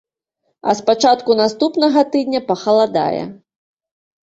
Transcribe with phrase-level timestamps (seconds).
[0.71, 3.23] А з пачатку наступнага тыдня пахаладае.